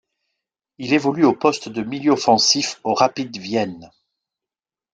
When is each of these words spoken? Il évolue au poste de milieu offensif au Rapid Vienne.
Il 0.79 0.93
évolue 0.93 1.25
au 1.25 1.33
poste 1.35 1.69
de 1.69 1.83
milieu 1.83 2.13
offensif 2.13 2.79
au 2.83 2.95
Rapid 2.95 3.37
Vienne. 3.37 3.91